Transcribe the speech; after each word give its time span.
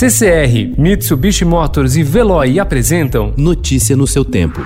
CCR, 0.00 0.80
Mitsubishi 0.80 1.44
Motors 1.44 1.94
e 1.94 2.02
Veloy 2.02 2.58
apresentam 2.58 3.34
Notícia 3.36 3.94
no 3.94 4.06
seu 4.06 4.24
tempo. 4.24 4.62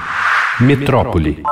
Metrópole. 0.60 1.42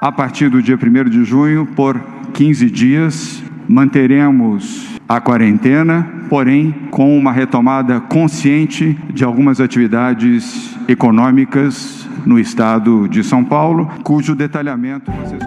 A 0.00 0.12
partir 0.12 0.48
do 0.48 0.62
dia 0.62 0.76
1 0.76 1.10
de 1.10 1.24
junho, 1.24 1.66
por 1.66 2.00
15 2.34 2.70
dias, 2.70 3.42
manteremos 3.68 4.86
a 5.08 5.20
quarentena, 5.20 6.08
porém 6.28 6.70
com 6.92 7.18
uma 7.18 7.32
retomada 7.32 7.98
consciente 7.98 8.96
de 9.12 9.24
algumas 9.24 9.60
atividades 9.60 10.76
econômicas 10.86 12.08
no 12.24 12.38
estado 12.38 13.08
de 13.08 13.24
São 13.24 13.42
Paulo, 13.42 13.90
cujo 14.04 14.36
detalhamento 14.36 15.10
vocês 15.10 15.45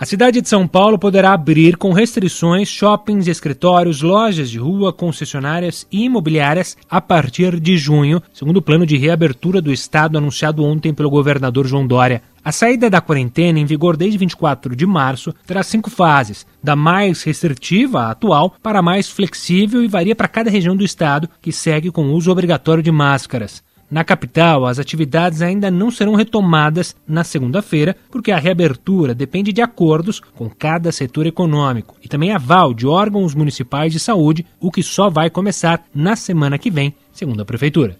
A 0.00 0.06
cidade 0.06 0.40
de 0.40 0.48
São 0.48 0.66
Paulo 0.66 0.98
poderá 0.98 1.34
abrir 1.34 1.76
com 1.76 1.92
restrições 1.92 2.70
shoppings, 2.70 3.28
escritórios, 3.28 4.00
lojas 4.00 4.48
de 4.48 4.58
rua, 4.58 4.94
concessionárias 4.94 5.86
e 5.92 6.04
imobiliárias 6.04 6.74
a 6.88 7.02
partir 7.02 7.60
de 7.60 7.76
junho, 7.76 8.22
segundo 8.32 8.56
o 8.56 8.62
plano 8.62 8.86
de 8.86 8.96
reabertura 8.96 9.60
do 9.60 9.70
estado 9.70 10.16
anunciado 10.16 10.64
ontem 10.64 10.94
pelo 10.94 11.10
governador 11.10 11.66
João 11.66 11.86
Dória. 11.86 12.22
A 12.42 12.50
saída 12.50 12.88
da 12.88 13.02
quarentena, 13.02 13.58
em 13.58 13.66
vigor 13.66 13.94
desde 13.94 14.16
24 14.16 14.74
de 14.74 14.86
março, 14.86 15.34
terá 15.46 15.62
cinco 15.62 15.90
fases, 15.90 16.46
da 16.64 16.74
mais 16.74 17.22
restritiva, 17.22 18.00
a 18.00 18.12
atual, 18.12 18.54
para 18.62 18.78
a 18.78 18.82
mais 18.82 19.10
flexível 19.10 19.84
e 19.84 19.88
varia 19.88 20.16
para 20.16 20.28
cada 20.28 20.48
região 20.48 20.74
do 20.74 20.82
estado, 20.82 21.28
que 21.42 21.52
segue 21.52 21.90
com 21.90 22.06
o 22.06 22.14
uso 22.14 22.32
obrigatório 22.32 22.82
de 22.82 22.90
máscaras. 22.90 23.62
Na 23.90 24.04
capital, 24.04 24.66
as 24.66 24.78
atividades 24.78 25.42
ainda 25.42 25.70
não 25.70 25.90
serão 25.90 26.14
retomadas 26.14 26.94
na 27.06 27.24
segunda-feira, 27.24 27.96
porque 28.10 28.30
a 28.30 28.38
reabertura 28.38 29.14
depende 29.14 29.52
de 29.52 29.60
acordos 29.60 30.20
com 30.20 30.48
cada 30.48 30.92
setor 30.92 31.26
econômico 31.26 31.96
e 32.02 32.08
também 32.08 32.32
aval 32.32 32.72
de 32.72 32.86
órgãos 32.86 33.34
municipais 33.34 33.92
de 33.92 33.98
saúde, 33.98 34.46
o 34.60 34.70
que 34.70 34.82
só 34.82 35.10
vai 35.10 35.28
começar 35.28 35.84
na 35.92 36.14
semana 36.14 36.56
que 36.56 36.70
vem, 36.70 36.94
segundo 37.12 37.42
a 37.42 37.44
Prefeitura. 37.44 37.96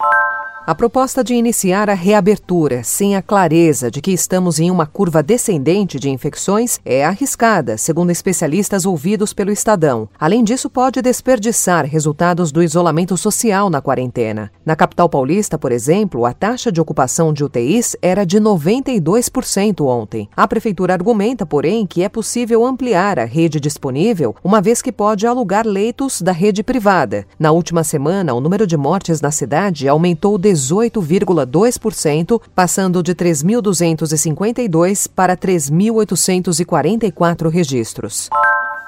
A 0.70 0.74
proposta 0.76 1.24
de 1.24 1.34
iniciar 1.34 1.90
a 1.90 1.94
reabertura 1.94 2.84
sem 2.84 3.16
a 3.16 3.22
clareza 3.22 3.90
de 3.90 4.00
que 4.00 4.12
estamos 4.12 4.60
em 4.60 4.70
uma 4.70 4.86
curva 4.86 5.20
descendente 5.20 5.98
de 5.98 6.08
infecções 6.08 6.78
é 6.84 7.04
arriscada, 7.04 7.76
segundo 7.76 8.10
especialistas 8.10 8.86
ouvidos 8.86 9.32
pelo 9.32 9.50
Estadão. 9.50 10.08
Além 10.16 10.44
disso, 10.44 10.70
pode 10.70 11.02
desperdiçar 11.02 11.84
resultados 11.86 12.52
do 12.52 12.62
isolamento 12.62 13.16
social 13.16 13.68
na 13.68 13.80
quarentena. 13.80 14.52
Na 14.64 14.76
capital 14.76 15.08
paulista, 15.08 15.58
por 15.58 15.72
exemplo, 15.72 16.24
a 16.24 16.32
taxa 16.32 16.70
de 16.70 16.80
ocupação 16.80 17.32
de 17.32 17.42
UTIs 17.42 17.96
era 18.00 18.24
de 18.24 18.40
92% 18.40 19.84
ontem. 19.84 20.28
A 20.36 20.46
prefeitura 20.46 20.92
argumenta, 20.92 21.44
porém, 21.44 21.84
que 21.84 22.04
é 22.04 22.08
possível 22.08 22.64
ampliar 22.64 23.18
a 23.18 23.24
rede 23.24 23.58
disponível, 23.58 24.36
uma 24.44 24.62
vez 24.62 24.80
que 24.80 24.92
pode 24.92 25.26
alugar 25.26 25.66
leitos 25.66 26.22
da 26.22 26.30
rede 26.30 26.62
privada. 26.62 27.26
Na 27.40 27.50
última 27.50 27.82
semana, 27.82 28.34
o 28.34 28.40
número 28.40 28.68
de 28.68 28.76
mortes 28.76 29.20
na 29.20 29.32
cidade 29.32 29.88
aumentou 29.88 30.38
18,2%, 30.68 32.40
passando 32.54 33.02
de 33.02 33.14
3.252 33.14 35.08
para 35.14 35.36
3.844 35.36 37.48
registros. 37.48 38.28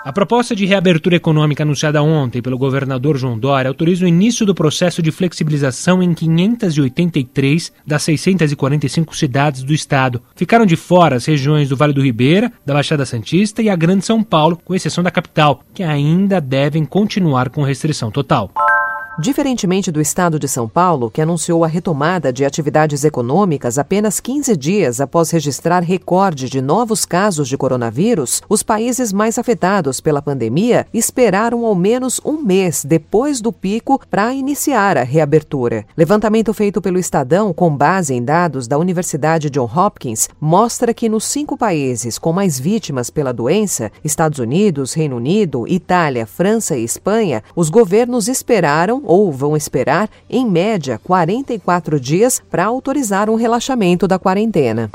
A 0.05 0.13
proposta 0.13 0.57
de 0.57 0.67
reabertura 0.67 1.15
econômica 1.15 1.63
anunciada 1.63 2.03
ontem 2.03 2.43
pelo 2.43 2.59
governador 2.59 3.17
João 3.17 3.39
Dória 3.39 3.69
autoriza 3.69 4.05
o 4.05 4.09
início 4.09 4.45
do 4.45 4.53
processo 4.53 5.01
de 5.01 5.13
flexibilização 5.13 6.03
em 6.03 6.13
583 6.13 7.73
das 7.87 8.03
645 8.03 9.17
cidades 9.17 9.63
do 9.63 9.73
estado. 9.73 10.21
Ficaram 10.35 10.67
de 10.67 10.75
fora 10.75 11.15
as 11.15 11.27
regiões 11.27 11.69
do 11.69 11.77
Vale 11.77 11.93
do 11.93 12.03
Ribeira, 12.03 12.53
da 12.67 12.75
Baixada 12.75 13.07
Santista 13.07 13.63
e 13.63 13.71
a 13.71 13.77
Grande 13.77 14.05
São 14.05 14.25
Paulo, 14.25 14.61
com 14.65 14.75
exceção 14.75 15.05
da 15.05 15.11
capital, 15.11 15.63
que 15.73 15.85
ainda 15.85 16.41
devem 16.41 16.85
continuar 16.85 17.49
com 17.49 17.63
restrição 17.63 18.11
total. 18.11 18.51
Diferentemente 19.19 19.93
do 19.93 20.01
estado 20.01 20.39
de 20.39 20.49
São 20.49 20.67
Paulo, 20.67 21.11
que 21.11 21.21
anunciou 21.21 21.65
a 21.65 21.69
retomada 21.69 22.33
de 22.33 22.47
atividades 22.47 23.05
econômicas 23.05 23.77
apenas 23.77 24.19
15 24.21 24.57
dias 24.57 25.03
após 25.03 25.31
registrar 25.31 25.81
recorde 25.81 26.49
de 26.49 26.63
novos 26.63 27.05
casos 27.05 27.47
de 27.47 27.59
coronavírus, 27.59 28.41
os 28.49 28.63
países 28.63 29.13
mais 29.13 29.39
afetados 29.39 30.01
pela 30.01 30.23
pandemia 30.23 30.87
esperaram 30.95 31.67
ao 31.67 31.75
menos 31.75 32.23
um 32.25 32.41
mês 32.41 32.87
depois 32.87 33.43
do 33.43 33.53
pico 33.53 34.01
para 34.11 34.33
iniciar 34.33 34.97
a 34.97 35.03
reabertura. 35.03 35.85
Levantamento 35.95 36.55
feito 36.55 36.81
pelo 36.81 36.99
Estadão, 36.99 37.53
com 37.53 37.77
base 37.77 38.15
em 38.15 38.25
dados 38.25 38.67
da 38.67 38.79
Universidade 38.79 39.51
John 39.51 39.71
Hopkins, 39.77 40.31
mostra 40.41 40.95
que 40.95 41.11
nos 41.11 41.25
cinco 41.25 41.59
países 41.59 42.19
com 42.19 42.33
mais 42.33 42.59
vítimas 42.59 43.11
pela 43.11 43.33
doença 43.33 43.93
Estados 44.03 44.39
Unidos, 44.39 44.95
Reino 44.95 45.17
Unido, 45.17 45.69
Itália, 45.69 46.27
França 46.27 46.79
e 46.79 46.85
Espanha 46.85 47.43
os 47.55 47.69
governos 47.69 48.27
esperaram 48.27 49.02
ou 49.03 49.33
vão 49.33 49.57
esperar, 49.57 50.09
em 50.29 50.49
média, 50.49 51.01
44 51.03 51.99
dias 52.01 52.43
para 52.51 52.65
autorizar 52.65 53.29
um 53.29 53.35
relaxamento 53.35 54.07
da 54.09 54.19
quarentena. 54.19 54.91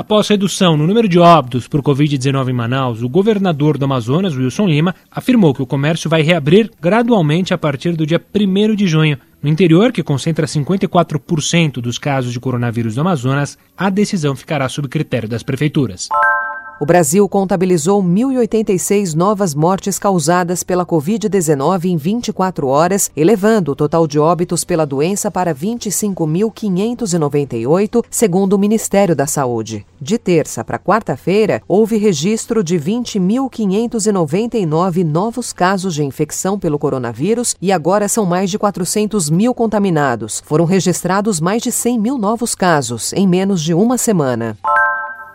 Após 0.00 0.28
redução 0.28 0.78
no 0.78 0.86
número 0.86 1.06
de 1.06 1.18
óbitos 1.18 1.68
por 1.68 1.82
Covid-19 1.82 2.48
em 2.48 2.54
Manaus, 2.54 3.02
o 3.02 3.08
governador 3.08 3.76
do 3.76 3.84
Amazonas, 3.84 4.34
Wilson 4.34 4.66
Lima, 4.66 4.94
afirmou 5.10 5.52
que 5.52 5.60
o 5.60 5.66
comércio 5.66 6.08
vai 6.08 6.22
reabrir 6.22 6.70
gradualmente 6.80 7.52
a 7.52 7.58
partir 7.58 7.94
do 7.94 8.06
dia 8.06 8.18
1 8.34 8.74
de 8.74 8.86
junho. 8.86 9.18
No 9.42 9.50
interior, 9.50 9.92
que 9.92 10.02
concentra 10.02 10.46
54% 10.46 11.82
dos 11.82 11.98
casos 11.98 12.32
de 12.32 12.40
coronavírus 12.40 12.94
do 12.94 13.02
Amazonas, 13.02 13.58
a 13.76 13.90
decisão 13.90 14.34
ficará 14.34 14.70
sob 14.70 14.88
critério 14.88 15.28
das 15.28 15.42
prefeituras. 15.42 16.08
O 16.80 16.86
Brasil 16.86 17.28
contabilizou 17.28 18.02
1.086 18.02 19.14
novas 19.14 19.54
mortes 19.54 19.98
causadas 19.98 20.62
pela 20.62 20.86
Covid-19 20.86 21.84
em 21.84 21.98
24 21.98 22.66
horas, 22.68 23.10
elevando 23.14 23.72
o 23.72 23.76
total 23.76 24.06
de 24.06 24.18
óbitos 24.18 24.64
pela 24.64 24.86
doença 24.86 25.30
para 25.30 25.54
25.598, 25.54 28.02
segundo 28.08 28.54
o 28.54 28.58
Ministério 28.58 29.14
da 29.14 29.26
Saúde. 29.26 29.84
De 30.00 30.16
terça 30.16 30.64
para 30.64 30.78
quarta-feira, 30.78 31.60
houve 31.68 31.98
registro 31.98 32.64
de 32.64 32.78
20.599 32.78 35.04
novos 35.04 35.52
casos 35.52 35.94
de 35.94 36.02
infecção 36.02 36.58
pelo 36.58 36.78
coronavírus 36.78 37.54
e 37.60 37.70
agora 37.70 38.08
são 38.08 38.24
mais 38.24 38.50
de 38.50 38.58
400 38.58 39.28
mil 39.28 39.52
contaminados. 39.52 40.42
Foram 40.46 40.64
registrados 40.64 41.42
mais 41.42 41.62
de 41.62 41.70
100 41.70 42.00
mil 42.00 42.16
novos 42.16 42.54
casos 42.54 43.12
em 43.12 43.28
menos 43.28 43.60
de 43.60 43.74
uma 43.74 43.98
semana. 43.98 44.56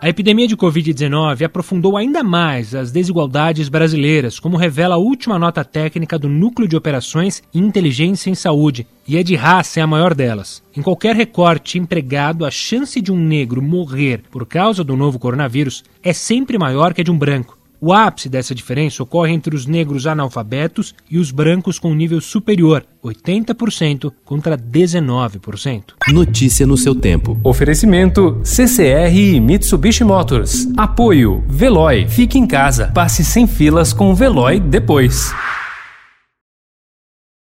A 0.06 0.08
epidemia 0.08 0.46
de 0.46 0.56
Covid-19 0.56 1.42
aprofundou 1.42 1.96
ainda 1.96 2.22
mais 2.22 2.76
as 2.76 2.92
desigualdades 2.92 3.68
brasileiras, 3.68 4.38
como 4.38 4.56
revela 4.56 4.94
a 4.94 4.98
última 4.98 5.36
nota 5.36 5.64
técnica 5.64 6.16
do 6.16 6.28
Núcleo 6.28 6.68
de 6.68 6.76
Operações 6.76 7.42
e 7.52 7.58
Inteligência 7.58 8.30
em 8.30 8.34
Saúde, 8.36 8.86
e 9.04 9.16
é 9.16 9.24
de 9.24 9.34
raça 9.34 9.80
é 9.80 9.82
a 9.82 9.86
maior 9.86 10.14
delas. 10.14 10.62
Em 10.76 10.80
qualquer 10.80 11.16
recorte 11.16 11.76
empregado, 11.76 12.44
a 12.44 12.52
chance 12.52 13.00
de 13.00 13.10
um 13.10 13.18
negro 13.18 13.60
morrer 13.60 14.22
por 14.30 14.46
causa 14.46 14.84
do 14.84 14.96
novo 14.96 15.18
coronavírus 15.18 15.82
é 16.04 16.12
sempre 16.12 16.56
maior 16.56 16.94
que 16.94 17.00
a 17.00 17.04
de 17.04 17.10
um 17.10 17.18
branco. 17.18 17.58
O 17.80 17.92
ápice 17.92 18.28
dessa 18.28 18.54
diferença 18.54 19.02
ocorre 19.02 19.32
entre 19.32 19.54
os 19.54 19.66
negros 19.66 20.06
analfabetos 20.06 20.94
e 21.10 21.18
os 21.18 21.30
brancos 21.30 21.78
com 21.78 21.94
nível 21.94 22.20
superior, 22.20 22.84
80% 23.04 24.12
contra 24.24 24.56
19%. 24.56 25.94
Notícia 26.08 26.66
no 26.66 26.76
seu 26.76 26.94
tempo. 26.94 27.38
Oferecimento 27.44 28.40
CCR 28.42 29.14
e 29.14 29.40
Mitsubishi 29.40 30.04
Motors. 30.04 30.68
Apoio 30.76 31.44
Veloy. 31.48 32.08
Fique 32.08 32.38
em 32.38 32.46
casa. 32.46 32.90
Passe 32.94 33.24
sem 33.24 33.46
filas 33.46 33.92
com 33.92 34.10
o 34.10 34.14
Veloy 34.14 34.58
depois. 34.58 35.32